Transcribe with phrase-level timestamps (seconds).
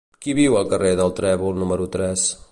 [0.25, 2.25] Qui viu al carrer del Trèvol número tres?